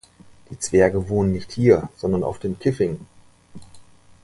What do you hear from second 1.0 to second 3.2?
wohnen nicht hier, sondern auf dem Kiffing.